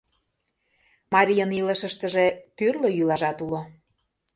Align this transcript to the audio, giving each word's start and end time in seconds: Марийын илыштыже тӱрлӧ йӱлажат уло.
Марийын 1.13 1.51
илыштыже 1.59 2.25
тӱрлӧ 2.57 2.89
йӱлажат 2.97 3.37
уло. 3.45 3.61